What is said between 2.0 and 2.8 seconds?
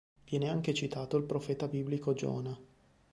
Giona.